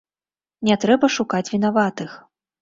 [0.69, 2.17] Не трэба шукаць вінаватых.